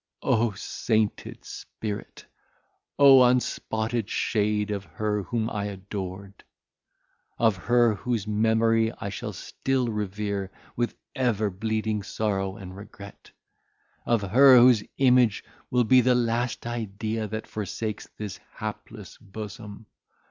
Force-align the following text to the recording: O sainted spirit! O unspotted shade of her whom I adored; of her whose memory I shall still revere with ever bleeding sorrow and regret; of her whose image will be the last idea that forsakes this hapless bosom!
O 0.23 0.49
sainted 0.53 1.45
spirit! 1.45 2.25
O 2.97 3.21
unspotted 3.21 4.09
shade 4.09 4.71
of 4.71 4.83
her 4.83 5.21
whom 5.21 5.47
I 5.47 5.65
adored; 5.65 6.43
of 7.37 7.55
her 7.55 7.93
whose 7.93 8.25
memory 8.25 8.91
I 8.97 9.09
shall 9.09 9.31
still 9.31 9.89
revere 9.89 10.49
with 10.75 10.95
ever 11.15 11.51
bleeding 11.51 12.01
sorrow 12.01 12.57
and 12.57 12.75
regret; 12.75 13.29
of 14.03 14.23
her 14.23 14.57
whose 14.57 14.83
image 14.97 15.43
will 15.69 15.83
be 15.83 16.01
the 16.01 16.15
last 16.15 16.65
idea 16.65 17.27
that 17.27 17.45
forsakes 17.45 18.07
this 18.17 18.39
hapless 18.55 19.19
bosom! 19.19 19.85